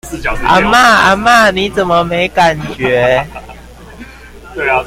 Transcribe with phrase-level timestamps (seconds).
[0.49, 3.23] 阿嬤阿嬤，你怎麼沒感覺？